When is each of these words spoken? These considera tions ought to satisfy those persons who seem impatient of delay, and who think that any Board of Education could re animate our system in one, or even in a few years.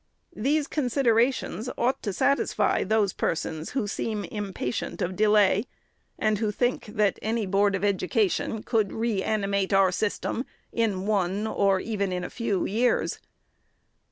These 0.35 0.67
considera 0.67 1.31
tions 1.31 1.69
ought 1.77 2.01
to 2.01 2.11
satisfy 2.11 2.83
those 2.83 3.13
persons 3.13 3.73
who 3.77 3.85
seem 3.85 4.23
impatient 4.23 4.99
of 4.99 5.15
delay, 5.15 5.65
and 6.17 6.39
who 6.39 6.49
think 6.49 6.87
that 6.87 7.19
any 7.21 7.45
Board 7.45 7.75
of 7.75 7.83
Education 7.83 8.63
could 8.63 8.91
re 8.91 9.21
animate 9.21 9.73
our 9.73 9.91
system 9.91 10.43
in 10.71 11.05
one, 11.05 11.45
or 11.45 11.79
even 11.79 12.11
in 12.11 12.23
a 12.23 12.31
few 12.31 12.65
years. 12.65 13.19